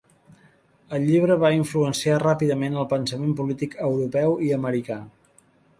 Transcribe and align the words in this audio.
El 0.97 1.05
llibre 1.09 1.35
va 1.43 1.51
influenciar 1.57 2.17
ràpidament 2.25 2.81
el 2.85 2.91
pensament 2.95 3.39
polític 3.43 3.81
europeu 3.91 4.37
i 4.49 4.53
americà. 4.63 5.01